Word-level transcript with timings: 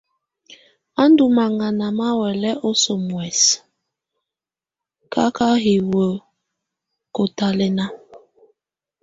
Á 1.01 1.03
ndɔ́ 1.11 1.29
maŋaná 1.37 1.85
má 1.97 2.07
huɛ̀lɛ́ 2.15 2.59
oso 2.69 2.93
muɛ̀sɛ 3.07 3.53
káká 5.13 5.47
hiwǝ́ 5.63 6.09
kɔ́tálɛ́na. 7.15 7.85